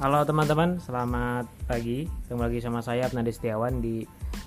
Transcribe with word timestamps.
Halo 0.00 0.24
teman-teman, 0.24 0.80
selamat 0.80 1.44
pagi. 1.68 2.08
Ketemu 2.08 2.40
lagi 2.40 2.64
sama 2.64 2.80
saya 2.80 3.04
Abnadi 3.04 3.36
Setiawan 3.36 3.84
di 3.84 4.00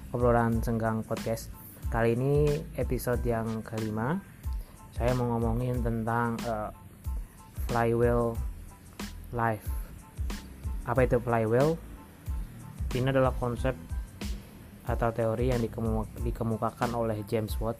obrolan 0.09 0.65
Senggang 0.65 1.05
Podcast. 1.05 1.53
Kali 1.93 2.17
ini 2.17 2.57
episode 2.73 3.21
yang 3.21 3.61
kelima. 3.61 4.17
Saya 4.97 5.13
mau 5.13 5.29
ngomongin 5.37 5.85
tentang 5.85 6.41
uh, 6.49 6.73
flywheel 7.69 8.33
life. 9.29 9.61
Apa 10.89 11.05
itu 11.05 11.21
flywheel? 11.21 11.77
Ini 12.97 13.13
adalah 13.13 13.37
konsep 13.37 13.77
atau 14.89 15.13
teori 15.13 15.53
yang 15.53 15.61
dikemukakan 16.17 16.97
oleh 16.97 17.21
James 17.29 17.53
Watt. 17.61 17.77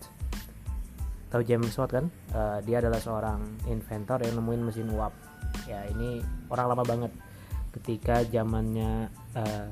Tahu 1.34 1.42
James 1.42 1.74
Watt 1.74 1.90
kan? 1.90 2.05
Uh, 2.38 2.62
dia 2.70 2.86
adalah 2.86 3.01
seorang 3.01 3.42
inventor 3.65 4.21
yang 4.21 4.37
nemuin 4.37 4.61
mesin 4.61 4.93
uap. 4.93 5.18
Ya 5.65 5.89
ini 5.89 6.21
orang 6.54 6.69
lama 6.69 6.86
banget 6.86 7.32
ketika 7.73 8.21
zamannya 8.27 9.09
uh, 9.33 9.68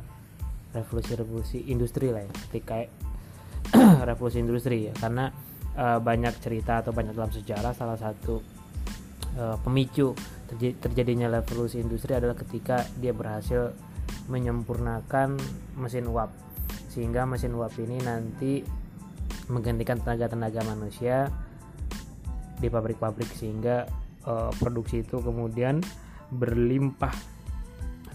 revolusi-revolusi 0.71 1.67
industri 1.69 2.09
lah 2.09 2.23
ya 2.23 2.33
ketika 2.49 2.75
revolusi 4.09 4.41
industri 4.41 4.89
ya. 4.89 4.93
Karena 4.97 5.29
uh, 5.77 5.99
banyak 6.01 6.33
cerita 6.41 6.81
atau 6.81 6.91
banyak 6.95 7.13
dalam 7.13 7.31
sejarah 7.31 7.73
salah 7.75 7.99
satu 7.99 8.41
uh, 9.37 9.57
pemicu 9.61 10.15
terj 10.51 10.75
terjadinya 10.83 11.31
revolusi 11.31 11.79
industri 11.79 12.17
adalah 12.17 12.35
ketika 12.35 12.83
dia 12.99 13.15
berhasil 13.15 13.71
menyempurnakan 14.27 15.39
mesin 15.79 16.07
uap. 16.09 16.31
Sehingga 16.91 17.23
mesin 17.23 17.55
uap 17.55 17.71
ini 17.79 17.97
nanti 18.03 18.63
menggantikan 19.47 19.99
tenaga-tenaga 19.99 20.63
manusia 20.63 21.27
di 22.61 22.69
pabrik-pabrik 22.69 23.27
sehingga 23.33 23.89
uh, 24.23 24.53
produksi 24.55 25.01
itu 25.01 25.17
kemudian 25.19 25.81
berlimpah 26.31 27.30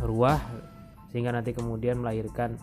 ruah 0.05 0.41
sehingga 1.11 1.33
nanti 1.33 1.57
kemudian 1.57 2.03
melahirkan 2.03 2.59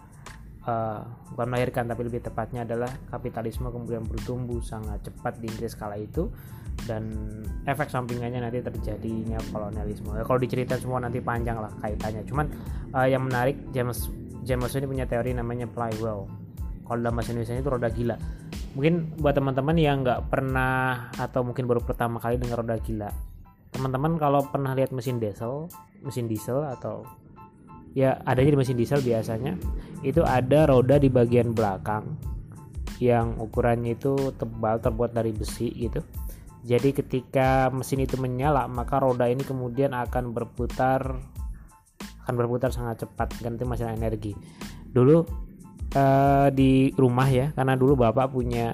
uh, 0.68 1.02
bukan 1.34 1.48
melahirkan 1.50 1.90
tapi 1.90 2.06
lebih 2.08 2.22
tepatnya 2.22 2.68
adalah 2.68 2.92
kapitalisme 3.10 3.68
kemudian 3.72 4.04
bertumbuh 4.06 4.60
sangat 4.62 5.02
cepat 5.08 5.40
di 5.40 5.50
Inggris 5.50 5.74
kala 5.74 5.98
itu 5.98 6.30
dan 6.84 7.14
efek 7.70 7.88
sampingannya 7.88 8.44
nanti 8.44 8.60
terjadinya 8.60 9.38
kolonialisme. 9.54 10.10
Ya, 10.18 10.26
kalau 10.26 10.40
diceritain 10.42 10.82
semua 10.82 11.00
nanti 11.00 11.22
panjang 11.22 11.62
lah 11.62 11.72
kaitannya. 11.80 12.26
Cuman 12.28 12.50
uh, 12.92 13.08
yang 13.08 13.24
menarik 13.24 13.56
James 13.72 14.10
James 14.44 14.74
ini 14.76 14.90
punya 14.90 15.06
teori 15.08 15.32
namanya 15.32 15.70
flywheel. 15.70 16.28
Kalau 16.84 17.00
dalam 17.00 17.16
bahasa 17.16 17.32
Indonesia 17.32 17.56
itu 17.56 17.72
roda 17.72 17.90
gila. 17.94 18.18
Mungkin 18.74 19.22
buat 19.22 19.38
teman-teman 19.38 19.78
yang 19.80 20.04
nggak 20.04 20.34
pernah 20.34 21.14
atau 21.16 21.46
mungkin 21.46 21.70
baru 21.70 21.80
pertama 21.86 22.18
kali 22.18 22.42
dengar 22.42 22.66
roda 22.66 22.76
gila, 22.82 23.14
teman-teman 23.70 24.18
kalau 24.18 24.42
pernah 24.50 24.74
lihat 24.74 24.90
mesin 24.90 25.22
diesel, 25.22 25.70
mesin 26.02 26.26
diesel 26.26 26.66
atau 26.66 27.06
ya 27.94 28.18
adanya 28.26 28.54
di 28.54 28.60
mesin 28.60 28.78
diesel 28.78 29.02
biasanya. 29.02 29.58
Itu 30.04 30.26
ada 30.26 30.68
roda 30.68 31.00
di 31.00 31.08
bagian 31.08 31.56
belakang 31.56 32.34
yang 33.02 33.40
ukurannya 33.42 33.98
itu 33.98 34.36
tebal 34.38 34.78
terbuat 34.82 35.16
dari 35.16 35.32
besi 35.34 35.72
gitu. 35.74 36.02
Jadi 36.64 36.96
ketika 36.96 37.68
mesin 37.74 38.04
itu 38.04 38.16
menyala 38.16 38.70
maka 38.72 39.02
roda 39.02 39.28
ini 39.28 39.44
kemudian 39.44 39.92
akan 39.92 40.32
berputar 40.32 41.20
akan 42.24 42.36
berputar 42.40 42.72
sangat 42.72 43.04
cepat 43.04 43.36
ganti 43.44 43.68
mesin 43.68 43.92
energi. 43.92 44.32
Dulu 44.88 45.18
eh, 45.92 46.48
di 46.56 46.94
rumah 46.96 47.28
ya 47.28 47.52
karena 47.52 47.76
dulu 47.76 48.00
bapak 48.00 48.32
punya 48.32 48.72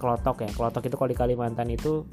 kelotok 0.00 0.48
ya. 0.48 0.50
Kelotok 0.56 0.88
itu 0.88 0.96
kalau 0.96 1.10
di 1.12 1.18
Kalimantan 1.18 1.68
itu 1.68 2.08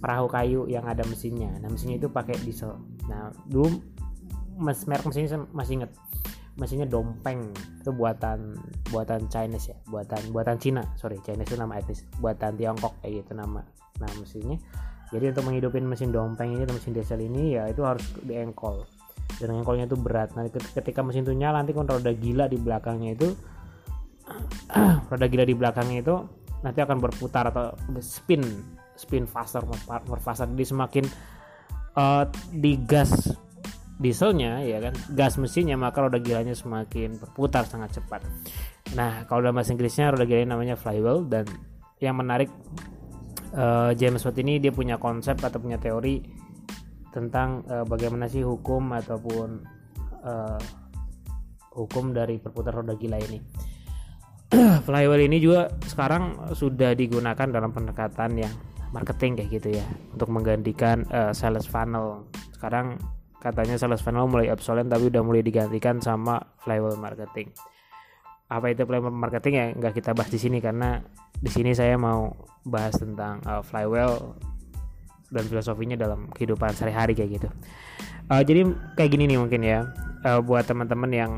perahu 0.00 0.26
kayu 0.26 0.66
yang 0.72 0.88
ada 0.88 1.04
mesinnya. 1.04 1.52
Nah 1.60 1.68
mesinnya 1.68 2.00
itu 2.00 2.08
pakai 2.08 2.40
diesel. 2.40 2.80
Nah 3.12 3.28
dulu 3.44 3.91
mas 4.58 4.84
merek 4.88 5.06
mesinnya 5.08 5.44
masih 5.52 5.82
inget 5.82 5.92
mesinnya 6.56 6.88
dompeng. 6.88 7.52
Itu 7.80 7.96
buatan 7.96 8.56
buatan 8.92 9.26
Chinese 9.32 9.72
ya? 9.72 9.76
Buatan 9.88 10.32
buatan 10.32 10.56
Cina. 10.60 10.84
Sorry 11.00 11.20
Chinese 11.24 11.48
itu 11.52 11.56
nama 11.56 11.80
etnis. 11.80 12.04
Buatan 12.20 12.60
Tiongkok 12.60 13.00
kayak 13.00 13.24
gitu 13.24 13.32
nama 13.36 13.64
nama 13.98 14.14
mesinnya. 14.20 14.60
Jadi 15.12 15.32
untuk 15.32 15.44
menghidupin 15.44 15.84
mesin 15.84 16.08
dompeng 16.08 16.56
ini 16.56 16.64
atau 16.64 16.76
mesin 16.76 16.96
diesel 16.96 17.20
ini 17.20 17.56
ya 17.60 17.68
itu 17.68 17.84
harus 17.84 18.04
diengkol 18.24 18.88
dan 19.40 19.52
engkolnya 19.52 19.88
itu 19.88 19.96
berat. 19.96 20.32
Nanti 20.36 20.56
ketika 20.56 21.04
mesin 21.04 21.24
itu 21.24 21.36
nyala 21.36 21.64
nanti 21.64 21.76
kan 21.76 21.88
roda 21.88 22.12
gila 22.12 22.48
di 22.48 22.56
belakangnya 22.56 23.10
itu 23.16 23.28
roda 25.12 25.26
gila 25.28 25.44
di 25.44 25.54
belakangnya 25.56 25.98
itu 26.00 26.16
nanti 26.62 26.78
akan 26.78 27.02
berputar 27.02 27.50
atau 27.50 27.74
spin 27.98 28.40
spin 28.94 29.26
faster 29.26 29.66
more 29.66 30.22
faster 30.22 30.46
jadi 30.46 30.62
semakin 30.62 31.04
uh, 31.98 32.24
digas 32.54 33.34
dieselnya 34.02 34.60
ya 34.66 34.82
kan? 34.82 34.94
Gas 35.14 35.38
mesinnya 35.38 35.78
maka 35.78 36.02
roda 36.02 36.18
gilanya 36.18 36.52
semakin 36.52 37.16
berputar 37.22 37.64
sangat 37.64 38.02
cepat. 38.02 38.26
Nah 38.98 39.24
kalau 39.30 39.46
dalam 39.46 39.56
bahasa 39.56 39.70
Inggrisnya 39.70 40.10
roda 40.10 40.26
gilanya 40.26 40.58
namanya 40.58 40.74
flywheel 40.74 41.24
dan 41.30 41.46
yang 42.02 42.18
menarik 42.18 42.50
uh, 43.54 43.94
James 43.94 44.26
Watt 44.26 44.36
ini 44.42 44.58
dia 44.58 44.74
punya 44.74 44.98
konsep 44.98 45.38
atau 45.38 45.62
punya 45.62 45.78
teori 45.78 46.18
tentang 47.12 47.62
uh, 47.68 47.84
bagaimana 47.86 48.26
sih 48.26 48.42
hukum 48.42 48.90
ataupun 48.96 49.48
uh, 50.24 50.60
hukum 51.76 52.12
dari 52.12 52.40
perputar 52.40 52.82
roda 52.82 52.96
gila 52.96 53.20
ini. 53.20 53.38
Flywheel 54.86 55.28
ini 55.28 55.40
juga 55.40 55.72
sekarang 55.88 56.52
sudah 56.52 56.92
digunakan 56.92 57.48
dalam 57.48 57.72
pendekatan 57.72 58.36
yang 58.36 58.52
marketing 58.92 59.40
kayak 59.40 59.50
gitu 59.60 59.68
ya 59.80 59.86
untuk 60.12 60.28
menggantikan 60.28 61.08
uh, 61.08 61.32
sales 61.32 61.64
funnel. 61.64 62.28
Sekarang 62.52 63.00
katanya 63.42 63.74
sales 63.74 63.98
funnel 63.98 64.30
mulai 64.30 64.54
obsolete 64.54 64.86
tapi 64.86 65.10
udah 65.10 65.22
mulai 65.26 65.42
digantikan 65.42 65.98
sama 65.98 66.38
flywheel 66.62 66.94
marketing. 66.94 67.50
Apa 68.46 68.70
itu 68.70 68.86
flywheel 68.86 69.10
marketing 69.10 69.54
ya? 69.58 69.66
Nggak 69.74 69.98
kita 69.98 70.14
bahas 70.14 70.30
di 70.30 70.38
sini 70.38 70.62
karena 70.62 71.02
di 71.34 71.50
sini 71.50 71.74
saya 71.74 71.98
mau 71.98 72.30
bahas 72.62 72.94
tentang 72.94 73.42
uh, 73.42 73.58
flywheel 73.66 74.38
dan 75.34 75.42
filosofinya 75.50 75.98
dalam 75.98 76.30
kehidupan 76.30 76.70
sehari-hari 76.70 77.18
kayak 77.18 77.42
gitu. 77.42 77.48
Uh, 78.30 78.46
jadi 78.46 78.62
kayak 78.94 79.10
gini 79.10 79.26
nih 79.26 79.38
mungkin 79.42 79.60
ya. 79.66 79.90
Uh, 80.22 80.38
buat 80.38 80.62
teman-teman 80.62 81.10
yang 81.10 81.32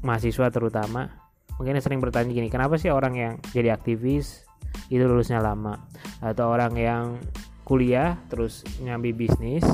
mahasiswa 0.00 0.48
terutama 0.48 1.12
mungkin 1.60 1.76
sering 1.84 2.00
bertanya 2.00 2.32
gini 2.32 2.48
kenapa 2.48 2.80
sih 2.80 2.88
orang 2.88 3.12
yang 3.12 3.32
jadi 3.52 3.76
aktivis 3.76 4.48
itu 4.88 5.04
lulusnya 5.04 5.44
lama? 5.44 5.84
Atau 6.24 6.48
orang 6.48 6.72
yang 6.80 7.20
kuliah 7.68 8.16
terus 8.32 8.64
nyambi 8.80 9.12
bisnis 9.12 9.64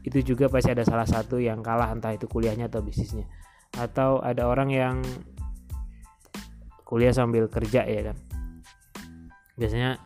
itu 0.00 0.24
juga 0.24 0.48
pasti 0.48 0.72
ada 0.72 0.84
salah 0.86 1.04
satu 1.04 1.36
yang 1.36 1.60
kalah 1.60 1.92
entah 1.92 2.16
itu 2.16 2.24
kuliahnya 2.24 2.72
atau 2.72 2.80
bisnisnya. 2.80 3.28
Atau 3.76 4.18
ada 4.24 4.48
orang 4.48 4.72
yang 4.72 4.96
kuliah 6.88 7.12
sambil 7.12 7.46
kerja 7.46 7.84
ya 7.84 8.12
kan? 8.12 8.16
Biasanya 9.60 10.00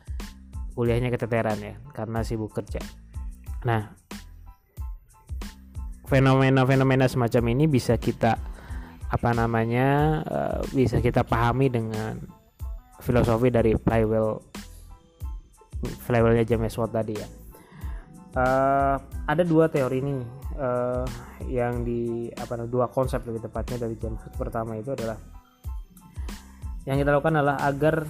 kuliahnya 0.75 1.15
keteteran 1.15 1.59
ya 1.63 1.75
karena 1.95 2.27
sibuk 2.27 2.51
kerja. 2.51 2.83
Nah 3.63 3.95
fenomena-fenomena 6.05 7.09
semacam 7.09 7.55
ini 7.57 7.65
bisa 7.71 7.97
kita 7.97 8.37
apa 9.09 9.31
namanya 9.31 10.21
uh, 10.27 10.61
bisa 10.75 10.99
kita 10.99 11.23
pahami 11.23 11.71
dengan 11.71 12.19
filosofi 12.99 13.49
dari 13.49 13.79
flywheel 13.79 14.43
flywheelnya 16.03 16.45
James 16.45 16.75
Watt 16.75 16.93
tadi 16.93 17.15
ya 17.15 17.29
uh, 18.37 18.97
ada 19.27 19.43
dua 19.43 19.71
teori 19.71 20.03
ini 20.03 20.15
uh, 20.59 21.07
yang 21.49 21.83
di 21.83 22.31
apa 22.35 22.67
dua 22.67 22.91
konsep 22.91 23.23
lebih 23.27 23.47
tepatnya 23.47 23.87
dari 23.87 23.95
James 23.99 24.21
Watt 24.23 24.37
pertama 24.37 24.79
itu 24.79 24.93
adalah 24.95 25.19
yang 26.85 27.01
kita 27.01 27.17
lakukan 27.17 27.35
adalah 27.41 27.57
agar 27.65 28.05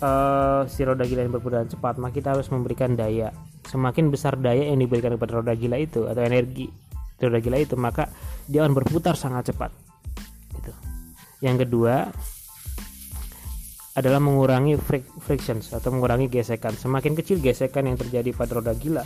uh, 0.00 0.62
si 0.64 0.80
roda 0.86 1.04
gila 1.04 1.28
yang 1.28 1.34
berputar 1.34 1.68
cepat 1.68 2.00
maka 2.00 2.12
kita 2.16 2.32
harus 2.32 2.48
memberikan 2.48 2.96
daya. 2.96 3.34
Semakin 3.68 4.08
besar 4.08 4.40
daya 4.40 4.72
yang 4.72 4.80
diberikan 4.80 5.12
kepada 5.12 5.44
roda 5.44 5.52
gila 5.52 5.76
itu 5.76 6.08
atau 6.08 6.22
energi 6.24 6.72
roda 7.20 7.38
gila 7.42 7.60
itu 7.60 7.76
maka 7.76 8.08
dia 8.48 8.64
akan 8.64 8.72
berputar 8.72 9.18
sangat 9.20 9.52
cepat. 9.52 9.68
Gitu. 10.56 10.72
Yang 11.44 11.68
kedua 11.68 12.08
adalah 13.98 14.22
mengurangi 14.22 14.78
frictions 15.18 15.74
atau 15.74 15.90
mengurangi 15.90 16.30
gesekan. 16.30 16.78
Semakin 16.78 17.18
kecil 17.18 17.42
gesekan 17.42 17.90
yang 17.90 17.98
terjadi 17.98 18.30
pada 18.30 18.54
roda 18.54 18.72
gila, 18.78 19.02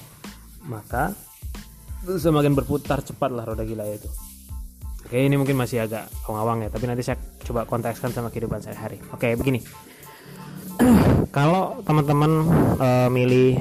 maka 0.69 1.17
semakin 2.05 2.53
berputar 2.53 3.01
cepatlah 3.01 3.49
roda 3.49 3.65
gila 3.65 3.89
itu. 3.89 4.09
Oke, 5.09 5.17
ini 5.17 5.35
mungkin 5.41 5.57
masih 5.57 5.89
agak 5.89 6.09
awang-awang 6.29 6.65
ya, 6.65 6.69
tapi 6.69 6.85
nanti 6.89 7.03
saya 7.05 7.17
coba 7.43 7.65
kontekskan 7.65 8.13
sama 8.13 8.29
kehidupan 8.29 8.61
sehari-hari. 8.61 9.01
Oke, 9.17 9.33
begini. 9.35 9.65
Kalau 11.37 11.81
teman-teman 11.83 12.33
uh, 12.77 13.09
milih 13.09 13.61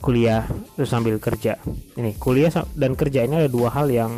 kuliah 0.00 0.48
terus 0.74 0.88
sambil 0.88 1.20
kerja, 1.20 1.60
ini 2.00 2.16
kuliah 2.16 2.48
dan 2.72 2.96
kerja 2.96 3.28
ini 3.28 3.44
ada 3.44 3.50
dua 3.52 3.68
hal 3.68 3.92
yang 3.92 4.12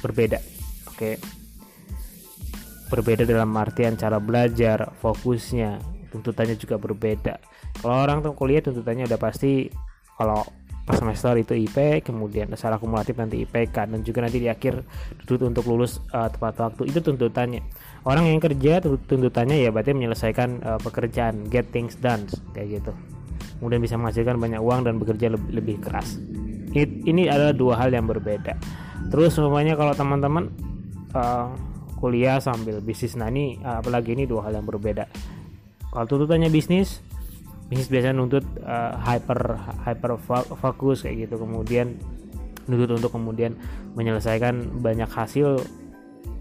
berbeda. 0.00 0.40
Oke 0.88 1.43
berbeda 2.88 3.24
dalam 3.24 3.50
artian 3.56 3.96
cara 3.96 4.20
belajar 4.20 4.92
fokusnya 5.00 5.94
tuntutannya 6.14 6.54
juga 6.54 6.78
berbeda. 6.78 7.34
Kalau 7.82 7.96
orang 8.06 8.22
tuh 8.22 8.38
kuliah 8.38 8.62
tuntutannya 8.62 9.10
udah 9.10 9.18
pasti 9.18 9.66
kalau 10.14 10.46
pas 10.84 11.00
semester 11.00 11.32
itu 11.40 11.56
IP 11.56 12.04
kemudian 12.04 12.52
secara 12.52 12.76
kumulatif 12.76 13.16
nanti 13.16 13.40
IPK 13.48 13.88
dan 13.88 14.00
juga 14.04 14.28
nanti 14.28 14.36
di 14.36 14.52
akhir 14.52 14.84
tuntut 15.24 15.48
untuk 15.48 15.64
lulus 15.66 15.98
uh, 16.14 16.30
tepat 16.30 16.60
waktu. 16.60 16.92
Itu 16.92 17.02
tuntutannya. 17.02 17.64
Orang 18.04 18.28
yang 18.28 18.38
kerja 18.38 18.84
tuntutannya 18.84 19.64
ya 19.64 19.72
berarti 19.72 19.96
menyelesaikan 19.96 20.48
uh, 20.62 20.78
pekerjaan 20.78 21.48
get 21.48 21.66
things 21.74 21.98
done 21.98 22.28
kayak 22.54 22.78
gitu. 22.80 22.92
Kemudian 23.58 23.80
bisa 23.80 23.96
menghasilkan 23.96 24.36
banyak 24.36 24.60
uang 24.60 24.84
dan 24.84 25.00
bekerja 25.00 25.32
lebih, 25.32 25.50
lebih 25.56 25.76
keras. 25.80 26.20
It, 26.76 27.06
ini 27.08 27.32
adalah 27.32 27.56
dua 27.56 27.80
hal 27.80 27.90
yang 27.90 28.04
berbeda. 28.04 28.54
Terus 29.08 29.40
semuanya 29.40 29.72
kalau 29.78 29.96
teman-teman 29.96 30.52
uh, 31.16 31.48
kuliah 32.04 32.36
sambil 32.36 32.84
bisnis. 32.84 33.16
Nah 33.16 33.32
ini 33.32 33.56
apalagi 33.64 34.12
ini 34.12 34.28
dua 34.28 34.44
hal 34.44 34.60
yang 34.60 34.68
berbeda. 34.68 35.08
Kalau 35.88 36.04
tuntutannya 36.04 36.52
bisnis 36.52 37.00
bisnis 37.64 37.88
biasanya 37.88 38.20
nuntut 38.20 38.44
uh, 38.60 38.92
hyper 39.00 39.56
hyper 39.88 40.20
fokus 40.60 41.08
kayak 41.08 41.24
gitu. 41.24 41.40
Kemudian 41.40 41.96
nuntut 42.68 43.00
untuk 43.00 43.16
kemudian 43.16 43.56
menyelesaikan 43.96 44.84
banyak 44.84 45.08
hasil 45.08 45.64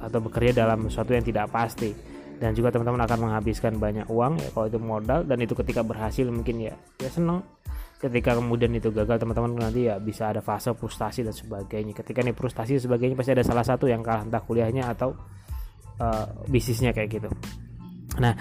atau 0.04 0.20
bekerja 0.20 0.68
dalam 0.68 0.92
sesuatu 0.92 1.16
yang 1.16 1.24
tidak 1.24 1.48
pasti. 1.48 1.96
Dan 2.44 2.52
juga 2.52 2.76
teman-teman 2.76 3.08
akan 3.08 3.20
menghabiskan 3.24 3.80
banyak 3.80 4.12
uang 4.12 4.36
ya 4.36 4.52
kalau 4.52 4.68
itu 4.68 4.80
modal 4.84 5.24
dan 5.24 5.40
itu 5.40 5.56
ketika 5.56 5.80
berhasil 5.80 6.28
mungkin 6.28 6.60
ya 6.60 6.76
ya 7.00 7.08
seneng. 7.08 7.40
Ketika 8.04 8.36
kemudian 8.36 8.68
itu 8.76 8.92
gagal 8.92 9.16
teman-teman 9.16 9.64
nanti 9.64 9.88
ya 9.88 9.96
bisa 9.96 10.28
ada 10.28 10.44
fase 10.44 10.76
frustasi 10.76 11.24
dan 11.24 11.32
sebagainya. 11.32 11.96
Ketika 11.96 12.20
nih 12.20 12.36
frustasi 12.36 12.76
dan 12.76 12.84
sebagainya 12.84 13.16
pasti 13.16 13.32
ada 13.32 13.48
salah 13.48 13.64
satu 13.64 13.88
yang 13.88 14.04
kalah 14.04 14.28
entah 14.28 14.44
kuliahnya 14.44 14.92
atau 14.92 15.16
uh, 16.00 16.26
bisnisnya 16.50 16.96
kayak 16.96 17.22
gitu 17.22 17.30
Nah, 18.22 18.38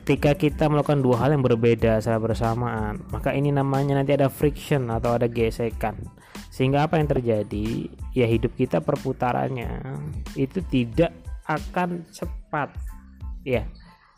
ketika 0.00 0.34
kita 0.34 0.66
melakukan 0.66 0.98
dua 0.98 1.22
hal 1.22 1.38
yang 1.38 1.46
berbeda 1.46 2.02
secara 2.02 2.18
bersamaan, 2.18 3.06
maka 3.14 3.30
ini 3.30 3.54
namanya 3.54 4.02
nanti 4.02 4.18
ada 4.18 4.26
friction 4.26 4.90
atau 4.90 5.14
ada 5.14 5.30
gesekan. 5.30 5.94
Sehingga 6.50 6.90
apa 6.90 6.98
yang 6.98 7.06
terjadi? 7.06 7.86
Ya 8.10 8.26
hidup 8.26 8.58
kita 8.58 8.82
perputarannya 8.82 9.78
itu 10.34 10.58
tidak 10.66 11.14
akan 11.46 12.02
cepat. 12.10 12.74
Ya, 13.46 13.62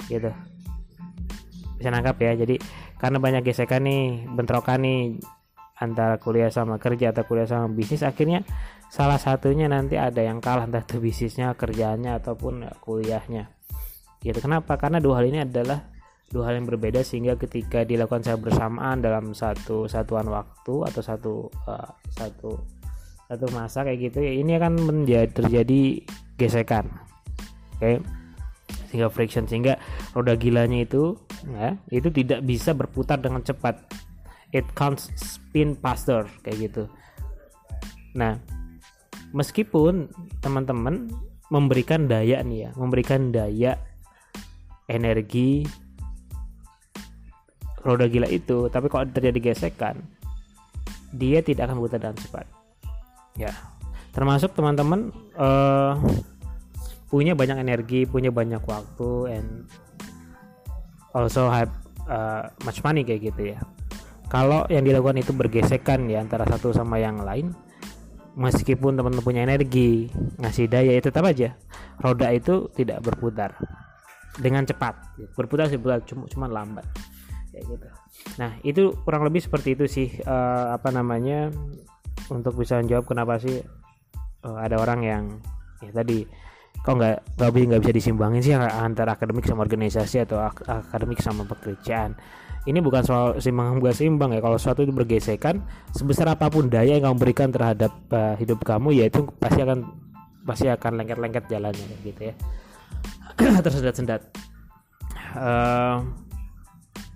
gitu. 0.09 0.33
Bisa 1.77 1.89
nangkap 1.93 2.17
ya. 2.25 2.33
Jadi 2.41 2.57
karena 2.97 3.21
banyak 3.21 3.45
gesekan 3.45 3.85
nih, 3.85 4.25
bentrokan 4.33 4.81
nih 4.81 5.21
antara 5.77 6.17
kuliah 6.17 6.49
sama 6.49 6.81
kerja 6.81 7.13
atau 7.13 7.27
kuliah 7.29 7.51
sama 7.51 7.69
bisnis 7.69 8.07
akhirnya 8.07 8.47
salah 8.91 9.21
satunya 9.21 9.69
nanti 9.69 10.01
ada 10.01 10.21
yang 10.21 10.41
kalah 10.41 10.67
entah 10.69 10.85
itu 10.85 11.01
bisnisnya, 11.01 11.53
kerjanya 11.55 12.19
ataupun 12.19 12.69
kuliahnya. 12.83 13.51
Gitu. 14.25 14.39
Kenapa? 14.41 14.81
Karena 14.81 14.99
dua 14.99 15.21
hal 15.21 15.29
ini 15.29 15.45
adalah 15.45 15.85
dua 16.33 16.51
hal 16.51 16.59
yang 16.59 16.67
berbeda 16.67 17.05
sehingga 17.05 17.37
ketika 17.37 17.85
dilakukan 17.85 18.25
secara 18.25 18.41
bersamaan 18.41 18.99
dalam 19.05 19.37
satu 19.37 19.87
satuan 19.87 20.27
waktu 20.27 20.75
atau 20.89 21.03
satu 21.05 21.35
uh, 21.69 21.91
satu 22.11 22.51
satu 23.29 23.47
masa 23.55 23.87
kayak 23.87 24.11
gitu 24.11 24.19
ya 24.25 24.33
ini 24.35 24.57
akan 24.57 24.73
menjadi 24.83 25.31
terjadi 25.31 25.81
gesekan. 26.41 26.89
Oke? 27.79 27.81
Okay? 27.81 27.99
sehingga 28.95 29.11
friction 29.11 29.43
sehingga 29.51 29.75
roda 30.15 30.39
gilanya 30.39 30.87
itu 30.87 31.19
ya 31.51 31.75
itu 31.91 32.15
tidak 32.15 32.47
bisa 32.47 32.71
berputar 32.79 33.19
dengan 33.19 33.43
cepat. 33.43 33.83
It 34.55 34.71
can't 34.79 35.03
spin 35.19 35.75
faster 35.75 36.31
kayak 36.47 36.71
gitu. 36.71 36.87
Nah 38.15 38.39
meskipun 39.35 40.09
teman-teman 40.39 41.11
memberikan 41.51 42.07
daya 42.07 42.41
nih 42.41 42.69
ya 42.69 42.71
memberikan 42.79 43.35
daya 43.35 43.77
energi 44.87 45.67
roda 47.85 48.09
gila 48.09 48.31
itu 48.31 48.71
tapi 48.73 48.89
kalau 48.89 49.05
terjadi 49.11 49.53
gesekan 49.53 50.01
dia 51.15 51.45
tidak 51.45 51.71
akan 51.71 51.79
berputar 51.79 52.01
dengan 52.11 52.19
cepat. 52.19 52.47
Ya 53.35 53.53
termasuk 54.15 54.55
teman-teman 54.55 55.11
uh, 55.35 55.99
punya 57.11 57.35
banyak 57.35 57.59
energi 57.59 58.07
punya 58.07 58.31
banyak 58.31 58.63
waktu 58.63 59.39
and 59.39 59.67
also 61.15 61.51
have 61.51 61.71
uh, 62.07 62.47
much 62.63 62.81
money 62.87 63.03
kayak 63.03 63.35
gitu 63.35 63.55
ya. 63.55 63.59
Kalau 64.31 64.67
yang 64.67 64.83
dilakukan 64.83 65.21
itu 65.21 65.31
bergesekan 65.31 66.11
ya 66.11 66.23
antara 66.23 66.47
satu 66.47 66.75
sama 66.75 66.99
yang 66.99 67.23
lain 67.23 67.55
meskipun 68.35 68.99
teman-teman 68.99 69.25
punya 69.25 69.43
energi 69.47 70.11
ngasih 70.39 70.67
daya 70.67 70.93
itu 70.95 71.09
tetap 71.11 71.25
aja. 71.27 71.55
Roda 72.03 72.31
itu 72.35 72.71
tidak 72.75 73.03
berputar. 73.03 73.55
Dengan 74.35 74.67
cepat. 74.67 75.15
Berputar 75.39 75.71
sih 75.71 75.79
cuma 75.81 76.27
cuma 76.27 76.47
lambat. 76.51 76.87
Kayak 77.55 77.65
gitu. 77.71 77.89
Nah 78.43 78.51
itu 78.67 78.83
kurang 79.07 79.23
lebih 79.23 79.43
seperti 79.43 79.79
itu 79.79 79.85
sih 79.87 80.09
uh, 80.27 80.75
apa 80.75 80.91
namanya 80.91 81.55
untuk 82.31 82.59
bisa 82.59 82.79
menjawab 82.83 83.07
kenapa 83.07 83.39
sih 83.39 83.63
uh, 84.43 84.59
ada 84.59 84.79
orang 84.83 85.01
yang 85.03 85.25
ya 85.83 85.91
tadi 85.95 86.27
kok 86.85 86.95
nggak 86.99 87.39
nggak 87.39 87.51
bisa 87.55 87.65
nggak 87.71 87.83
bisa 87.87 87.95
disimbangin 87.95 88.43
sih 88.43 88.55
antara 88.57 89.15
akademik 89.15 89.47
sama 89.47 89.63
organisasi 89.63 90.27
atau 90.27 90.43
ak 90.43 90.67
akademik 90.67 91.21
sama 91.23 91.47
pekerjaan 91.47 92.19
ini 92.65 92.81
bukan 92.81 93.05
soal 93.05 93.27
simbang 93.45 93.77
gak 93.81 93.97
simbang 93.97 94.33
ya. 94.33 94.41
Kalau 94.41 94.57
suatu 94.57 94.81
itu 94.85 94.93
bergesekan 94.93 95.61
sebesar 95.93 96.33
apa 96.33 96.49
pun 96.49 96.73
daya 96.73 96.97
yang 96.97 97.13
kamu 97.13 97.17
berikan 97.21 97.49
terhadap 97.53 97.93
uh, 98.13 98.35
hidup 98.41 98.65
kamu 98.65 98.97
ya 98.97 99.05
itu 99.13 99.29
pasti 99.37 99.61
akan 99.61 99.79
pasti 100.45 100.67
akan 100.69 100.93
lengket-lengket 101.01 101.45
jalannya 101.49 101.87
gitu 102.01 102.33
ya. 102.33 102.35
Tersendat-sendat 103.65 104.21
uh, 105.37 106.01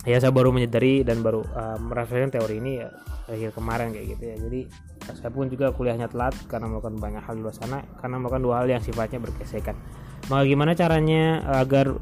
ya 0.05 0.17
saya 0.21 0.33
baru 0.33 0.53
menyadari 0.53 1.01
dan 1.01 1.25
baru 1.25 1.41
uh, 1.45 1.81
merasakan 1.81 2.29
teori 2.29 2.61
ini 2.61 2.85
ya 2.85 2.89
akhir 3.29 3.57
kemarin 3.57 3.93
kayak 3.93 4.07
gitu 4.17 4.25
ya. 4.29 4.37
Jadi 4.37 4.61
saya 5.09 5.33
pun 5.33 5.49
juga 5.49 5.73
kuliahnya 5.73 6.13
telat 6.13 6.37
karena 6.53 6.69
melakukan 6.69 7.01
banyak 7.01 7.23
hal 7.25 7.35
di 7.37 7.43
luar 7.45 7.57
sana 7.57 7.81
karena 8.05 8.21
melakukan 8.21 8.43
dua 8.45 8.55
hal 8.61 8.69
yang 8.69 8.83
sifatnya 8.85 9.21
bergesekan. 9.21 9.77
Maka 10.29 10.45
gimana 10.45 10.77
caranya 10.77 11.41
agar 11.57 11.97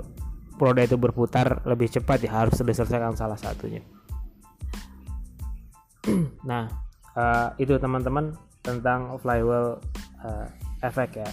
roda 0.56 0.82
itu 0.82 0.96
berputar 0.96 1.62
lebih 1.68 1.92
cepat 1.92 2.24
ya 2.24 2.44
harus 2.44 2.56
diselesaikan 2.60 3.16
salah 3.16 3.38
satunya. 3.38 3.84
Nah 6.46 6.70
uh, 7.18 7.48
itu 7.58 7.74
teman-teman 7.82 8.36
tentang 8.62 9.18
flywheel 9.18 9.82
uh, 10.22 10.46
efek 10.82 11.18
ya 11.18 11.30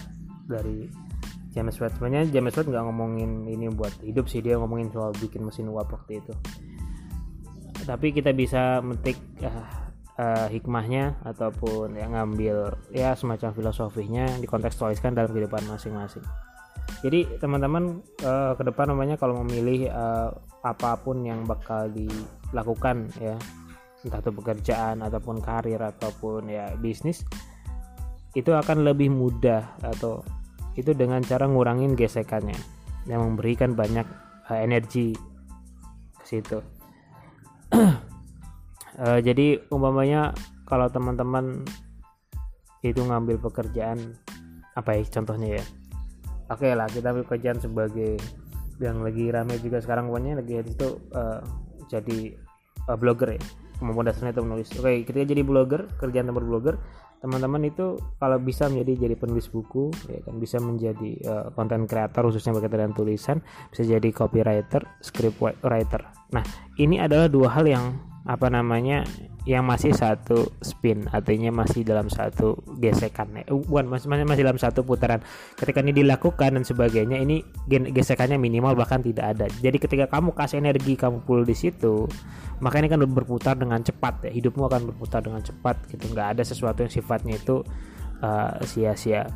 dari 0.49 0.89
James 1.53 1.77
Watt. 1.77 1.93
Sebenarnya 1.97 2.29
James 2.33 2.53
Watt 2.57 2.65
nggak 2.65 2.85
ngomongin 2.89 3.45
ini 3.45 3.69
buat 3.69 3.93
hidup 4.01 4.25
sih 4.25 4.41
dia 4.41 4.57
ngomongin 4.57 4.89
soal 4.89 5.13
bikin 5.13 5.45
mesin 5.45 5.69
uap 5.69 5.93
waktu 5.93 6.19
itu. 6.21 6.33
Tapi 7.83 8.15
kita 8.15 8.33
bisa 8.33 8.81
metik 8.81 9.21
uh, 9.45 9.67
uh, 10.17 10.47
hikmahnya 10.49 11.21
ataupun 11.21 11.99
yang 11.99 12.17
ngambil 12.17 12.73
ya 12.89 13.13
semacam 13.13 13.53
filosofinya 13.53 14.25
dikontekstualiskan 14.41 15.13
dalam 15.13 15.29
kehidupan 15.29 15.69
masing-masing 15.69 16.25
jadi 17.03 17.27
teman-teman 17.37 17.99
uh, 18.23 18.55
ke 18.55 18.63
depan 18.63 18.95
namanya 18.95 19.19
kalau 19.19 19.43
memilih 19.43 19.91
uh, 19.91 20.31
apa 20.63 20.95
pun 21.03 21.19
yang 21.27 21.43
bakal 21.43 21.91
dilakukan 21.91 23.11
ya 23.19 23.35
entah 24.03 24.19
itu 24.23 24.31
pekerjaan 24.31 25.03
ataupun 25.03 25.43
karir 25.43 25.79
ataupun 25.79 26.47
ya 26.47 26.71
bisnis 26.79 27.27
itu 28.33 28.51
akan 28.55 28.87
lebih 28.87 29.11
mudah 29.11 29.75
atau 29.83 30.23
itu 30.79 30.95
dengan 30.95 31.21
cara 31.21 31.45
ngurangin 31.45 31.93
gesekannya 31.93 32.57
yang 33.05 33.21
memberikan 33.21 33.75
banyak 33.75 34.07
uh, 34.49 34.57
energi 34.57 35.13
ke 36.17 36.25
situ. 36.25 36.59
Uh, 37.75 39.19
jadi 39.27 39.59
umpamanya 39.69 40.33
kalau 40.63 40.87
teman-teman 40.87 41.67
itu 42.83 42.99
ngambil 42.99 43.39
pekerjaan 43.39 44.17
apa 44.73 44.97
ya 44.97 45.03
contohnya 45.07 45.61
ya 45.61 45.63
oke 46.49 46.63
okay 46.63 46.71
lah 46.73 46.87
kita 46.89 47.13
pekerjaan 47.23 47.59
sebagai 47.59 48.19
yang 48.81 48.99
lagi 49.05 49.29
ramai 49.29 49.59
juga 49.61 49.79
sekarang. 49.79 50.09
Pokoknya 50.09 50.41
lagi 50.41 50.59
itu 50.59 50.87
uh, 51.13 51.39
jadi 51.87 52.33
uh, 52.89 52.97
blogger 52.97 53.37
ya. 53.37 53.43
Kemampuan 53.79 54.07
dasarnya 54.09 54.33
itu 54.35 54.43
menulis. 54.43 54.69
Oke 54.75 54.81
okay, 54.81 54.95
ketika 55.05 55.25
jadi 55.29 55.43
blogger 55.43 55.81
kerjaan 55.99 56.27
tempat 56.29 56.43
blogger. 56.43 56.75
Teman-teman 57.23 57.71
itu 57.71 57.95
kalau 58.19 58.35
bisa 58.35 58.67
menjadi 58.67 59.07
jadi 59.07 59.15
penulis 59.15 59.47
buku 59.47 59.95
ya 60.11 60.19
kan? 60.27 60.35
Bisa 60.43 60.59
menjadi 60.59 61.11
konten 61.55 61.83
uh, 61.83 61.87
kreator 61.87 62.27
khususnya 62.27 62.51
berkaitan 62.51 62.91
dengan 62.91 62.95
tulisan 62.99 63.37
bisa 63.71 63.87
jadi 63.87 64.11
copywriter 64.11 64.83
script 64.99 65.39
writer 65.39 66.03
nah 66.35 66.43
ini 66.75 66.99
adalah 66.99 67.31
dua 67.31 67.47
hal 67.47 67.63
yang 67.63 67.95
apa 68.23 68.47
namanya 68.47 69.03
yang 69.43 69.67
masih 69.67 69.91
satu 69.91 70.55
spin 70.63 71.03
artinya 71.11 71.51
masih 71.51 71.83
dalam 71.83 72.07
satu 72.07 72.55
gesekan. 72.79 73.35
Eh, 73.43 73.51
bukan 73.51 73.91
masih, 73.91 74.07
masih 74.07 74.43
dalam 74.47 74.55
satu 74.55 74.87
putaran. 74.87 75.19
Ketika 75.59 75.83
ini 75.83 75.91
dilakukan 75.91 76.55
dan 76.55 76.63
sebagainya 76.63 77.19
ini 77.19 77.43
gesekannya 77.67 78.39
minimal 78.39 78.79
bahkan 78.79 79.03
tidak 79.03 79.35
ada. 79.35 79.51
Jadi 79.59 79.75
ketika 79.83 80.07
kamu 80.07 80.31
kasih 80.31 80.63
energi 80.63 80.95
kamu 80.95 81.27
pull 81.27 81.43
di 81.43 81.51
situ 81.51 82.07
maka 82.63 82.79
ini 82.79 82.87
kan 82.87 83.03
berputar 83.03 83.59
dengan 83.59 83.83
cepat 83.83 84.23
ya. 84.23 84.31
Hidupmu 84.31 84.63
akan 84.71 84.95
berputar 84.95 85.19
dengan 85.19 85.43
cepat 85.43 85.75
gitu. 85.91 86.07
Nggak 86.15 86.39
ada 86.39 86.43
sesuatu 86.47 86.79
yang 86.87 86.93
sifatnya 86.95 87.35
itu 87.35 87.59
uh, 88.23 88.55
sia-sia. 88.63 89.27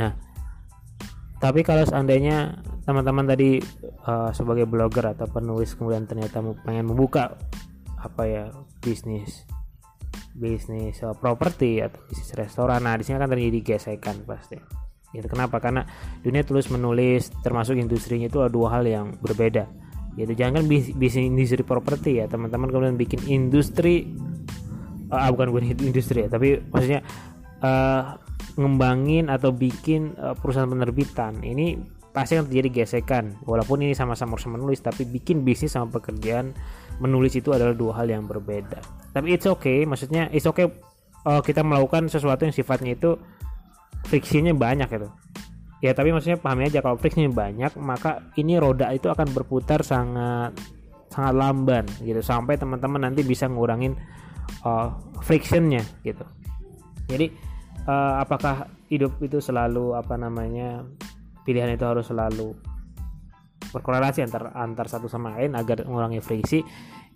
Nah 0.00 0.16
tapi 1.40 1.60
kalau 1.60 1.84
seandainya 1.84 2.60
teman-teman 2.88 3.24
tadi 3.28 3.60
uh, 4.08 4.32
sebagai 4.32 4.68
blogger 4.68 5.16
atau 5.16 5.28
penulis 5.28 5.72
kemudian 5.72 6.04
ternyata 6.04 6.40
pengen 6.64 6.88
membuka 6.88 7.36
apa 8.00 8.22
ya 8.26 8.44
bisnis 8.80 9.44
bisnis 10.34 11.00
uh, 11.04 11.14
properti 11.14 11.84
atau 11.84 12.00
bisnis 12.08 12.32
restoran. 12.34 12.80
Nah 12.82 12.96
di 12.96 13.04
sini 13.04 13.20
akan 13.20 13.30
terjadi 13.30 13.58
gesekan 13.60 14.24
pasti. 14.24 14.56
Gitu. 15.10 15.26
Kenapa? 15.26 15.58
Karena 15.58 15.82
dunia 16.22 16.46
tulis 16.46 16.70
menulis 16.70 17.34
termasuk 17.42 17.74
industrinya 17.74 18.30
itu 18.30 18.38
ada 18.40 18.50
dua 18.50 18.78
hal 18.78 18.86
yang 18.86 19.06
berbeda. 19.18 19.66
Gitu 20.14 20.32
jangan 20.34 20.62
kan 20.62 20.64
bisnis 20.70 21.26
industri 21.26 21.62
properti 21.62 22.18
ya 22.22 22.26
teman-teman 22.26 22.70
kemudian 22.70 22.98
bikin 22.98 23.20
industri 23.30 24.10
uh, 25.10 25.30
bukan 25.30 25.54
bukan 25.54 25.64
industri 25.86 26.26
ya 26.26 26.28
tapi 26.30 26.58
maksudnya 26.66 27.00
uh, 27.62 28.18
ngembangin 28.58 29.30
atau 29.30 29.54
bikin 29.54 30.14
uh, 30.18 30.34
perusahaan 30.34 30.70
penerbitan. 30.70 31.42
Ini 31.42 31.78
pasti 32.10 32.34
akan 32.38 32.50
terjadi 32.50 32.82
gesekan. 32.82 33.38
Walaupun 33.46 33.86
ini 33.86 33.94
sama-sama 33.94 34.34
harus 34.34 34.50
menulis 34.50 34.82
tapi 34.82 35.06
bikin 35.06 35.46
bisnis 35.46 35.74
sama 35.74 35.90
pekerjaan 35.90 36.54
menulis 37.00 37.32
itu 37.34 37.50
adalah 37.50 37.72
dua 37.72 38.04
hal 38.04 38.12
yang 38.12 38.28
berbeda. 38.28 38.78
Tapi 39.10 39.34
it's 39.34 39.48
okay 39.48 39.88
maksudnya 39.88 40.28
it's 40.30 40.46
okay 40.46 40.68
uh, 41.26 41.42
kita 41.42 41.64
melakukan 41.64 42.06
sesuatu 42.06 42.46
yang 42.46 42.54
sifatnya 42.54 42.94
itu 42.94 43.16
friksinya 44.06 44.54
banyak 44.54 44.88
itu 44.88 45.08
ya 45.80 45.96
tapi 45.96 46.12
maksudnya 46.12 46.36
pahami 46.36 46.68
aja 46.68 46.84
kalau 46.84 47.00
friksinya 47.00 47.32
banyak 47.32 47.72
maka 47.80 48.28
ini 48.36 48.60
roda 48.60 48.92
itu 48.92 49.08
akan 49.08 49.32
berputar 49.32 49.80
sangat 49.80 50.52
sangat 51.10 51.34
lamban 51.34 51.84
gitu. 52.06 52.22
Sampai 52.22 52.54
teman-teman 52.56 53.02
nanti 53.02 53.26
bisa 53.26 53.50
ngurangin 53.50 53.98
uh, 54.62 54.94
frictionnya 55.20 55.82
gitu. 56.06 56.22
Jadi 57.10 57.26
uh, 57.90 58.22
apakah 58.22 58.70
hidup 58.86 59.18
itu 59.18 59.42
selalu 59.42 59.98
apa 59.98 60.14
namanya 60.14 60.86
pilihan 61.42 61.74
itu 61.74 61.82
harus 61.82 62.06
selalu 62.06 62.54
berkorelasi 63.70 64.26
antar 64.26 64.54
antar 64.54 64.86
satu 64.90 65.06
sama 65.06 65.38
lain 65.38 65.54
agar 65.54 65.86
mengurangi 65.86 66.18
friksi 66.22 66.62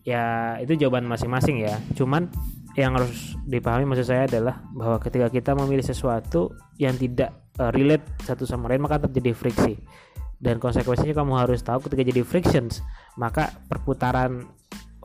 ya 0.04 0.54
itu 0.61 0.76
jawaban 0.76 1.08
masing-masing 1.08 1.64
ya. 1.64 1.80
Cuman 1.96 2.28
yang 2.76 2.94
harus 2.94 3.34
dipahami 3.49 3.88
maksud 3.88 4.06
saya 4.06 4.28
adalah 4.28 4.61
bahwa 4.76 5.00
ketika 5.00 5.32
kita 5.32 5.56
memilih 5.56 5.82
sesuatu 5.82 6.52
yang 6.76 6.94
tidak 7.00 7.49
uh, 7.58 7.73
relate 7.73 8.04
satu 8.23 8.44
sama 8.44 8.68
lain 8.70 8.84
maka 8.84 9.00
terjadi 9.08 9.32
friksi. 9.32 9.75
Dan 10.44 10.61
konsekuensinya 10.61 11.16
kamu 11.16 11.40
harus 11.40 11.64
tahu 11.64 11.88
ketika 11.88 12.04
jadi 12.04 12.20
frictions 12.20 12.84
maka 13.16 13.49
perputaran 13.64 14.44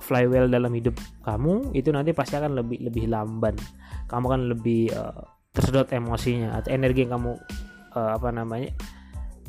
flywheel 0.03 0.51
dalam 0.51 0.71
hidup 0.75 0.95
kamu 1.23 1.71
itu 1.75 1.91
nanti 1.95 2.11
pasti 2.11 2.35
akan 2.35 2.59
lebih 2.59 2.83
lebih 2.83 3.07
lamban. 3.07 3.55
Kamu 4.11 4.23
akan 4.27 4.41
lebih 4.51 4.91
uh, 4.91 5.23
tersedot 5.55 5.87
emosinya 5.95 6.59
atau 6.59 6.75
energi 6.75 7.07
yang 7.07 7.15
kamu 7.15 7.39
uh, 7.95 8.11
apa 8.19 8.29
namanya 8.35 8.75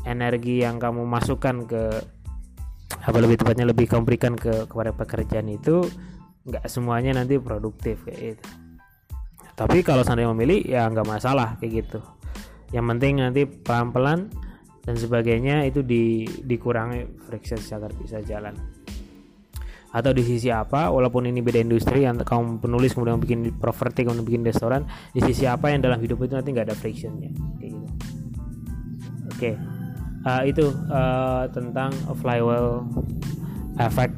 energi 0.05 0.65
yang 0.65 0.81
kamu 0.81 1.05
masukkan 1.05 1.65
ke 1.69 1.83
apa 3.01 3.19
lebih 3.23 3.41
tepatnya 3.41 3.65
lebih 3.71 3.87
kamu 3.87 4.03
berikan 4.05 4.35
ke 4.35 4.67
kepada 4.67 4.93
pekerjaan 4.93 5.47
itu 5.49 5.87
nggak 6.45 6.67
semuanya 6.67 7.21
nanti 7.21 7.37
produktif 7.37 8.05
kayak 8.05 8.37
gitu. 8.37 8.49
Tapi 9.55 9.85
kalau 9.85 10.01
seandainya 10.01 10.33
memilih 10.33 10.65
ya 10.65 10.89
nggak 10.89 11.05
masalah 11.05 11.61
kayak 11.61 11.85
gitu. 11.85 12.01
Yang 12.73 12.85
penting 12.97 13.15
nanti 13.21 13.43
pelan-pelan 13.45 14.33
dan 14.81 14.95
sebagainya 14.97 15.69
itu 15.69 15.85
di, 15.85 16.25
dikurangi 16.25 17.29
friction 17.29 17.61
agar 17.77 17.93
bisa 17.93 18.25
jalan. 18.25 18.57
Atau 19.91 20.15
di 20.15 20.23
sisi 20.23 20.49
apa 20.49 20.89
walaupun 20.89 21.27
ini 21.27 21.43
beda 21.43 21.61
industri 21.61 22.07
yang 22.07 22.17
kamu 22.23 22.63
penulis 22.63 22.95
kemudian 22.95 23.19
bikin 23.19 23.53
properti 23.59 24.07
kemudian 24.07 24.25
bikin 24.25 24.43
restoran 24.47 24.87
di 25.13 25.21
sisi 25.21 25.45
apa 25.51 25.69
yang 25.75 25.83
dalam 25.83 25.99
hidup 25.99 26.23
itu 26.25 26.33
nanti 26.39 26.55
nggak 26.55 26.73
ada 26.73 26.77
frictionnya 26.79 27.29
gitu. 27.59 27.85
Oke. 29.29 29.57
okay. 29.57 29.80
Uh, 30.25 30.43
itu 30.45 30.69
uh, 30.89 31.49
tentang 31.53 31.93
flywheel 32.21 32.85
effect 33.81 34.15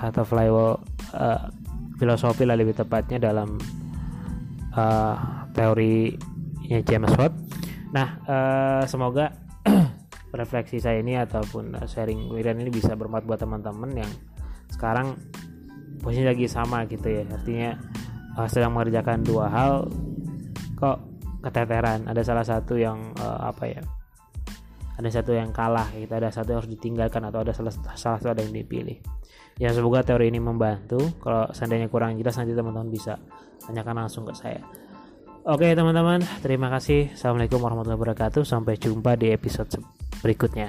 atau 0.00 0.22
flywheel 0.24 0.80
uh, 1.16 1.48
filosofi 1.96 2.44
lah 2.44 2.56
lebih 2.56 2.76
tepatnya 2.76 3.32
dalam 3.32 3.56
uh, 4.76 5.16
teorinya 5.56 6.80
James 6.84 7.12
Watt. 7.16 7.32
Nah 7.92 8.08
uh, 8.28 8.82
semoga 8.84 9.32
refleksi 10.36 10.80
saya 10.80 11.00
ini 11.00 11.16
ataupun 11.16 11.76
sharing 11.88 12.28
Wiran 12.28 12.60
ini 12.60 12.68
bisa 12.68 12.92
bermanfaat 12.92 13.24
buat 13.24 13.40
teman-teman 13.40 13.90
yang 13.96 14.12
sekarang 14.68 15.16
posisi 16.04 16.28
lagi 16.28 16.44
sama 16.48 16.84
gitu 16.84 17.08
ya. 17.08 17.24
Artinya 17.24 17.70
uh, 18.36 18.48
sedang 18.48 18.76
mengerjakan 18.76 19.24
dua 19.24 19.48
hal 19.48 19.88
kok 20.76 21.00
keteteran. 21.40 22.04
Ada 22.04 22.20
salah 22.20 22.44
satu 22.44 22.76
yang 22.76 23.16
uh, 23.16 23.48
apa 23.48 23.64
ya 23.72 23.80
ada 24.96 25.08
satu 25.12 25.36
yang 25.36 25.52
kalah 25.52 25.92
gitu 25.92 26.12
ada 26.16 26.32
satu 26.32 26.56
yang 26.56 26.58
harus 26.64 26.72
ditinggalkan 26.72 27.22
atau 27.28 27.44
ada 27.44 27.52
salah, 27.52 27.72
salah 27.94 28.18
satu 28.18 28.32
ada 28.32 28.42
yang 28.42 28.56
dipilih. 28.56 28.96
Ya 29.56 29.72
semoga 29.72 30.04
teori 30.04 30.28
ini 30.28 30.40
membantu. 30.40 31.00
Kalau 31.20 31.48
seandainya 31.52 31.88
kurang 31.88 32.16
jelas 32.20 32.36
nanti 32.36 32.52
teman-teman 32.52 32.92
bisa 32.92 33.16
tanyakan 33.64 34.04
langsung 34.04 34.28
ke 34.28 34.36
saya. 34.36 34.60
Oke 35.48 35.72
teman-teman 35.72 36.20
terima 36.44 36.68
kasih. 36.72 37.12
Assalamualaikum 37.16 37.60
warahmatullahi 37.60 38.00
wabarakatuh. 38.00 38.42
Sampai 38.44 38.76
jumpa 38.76 39.16
di 39.16 39.32
episode 39.32 39.80
berikutnya 40.20 40.68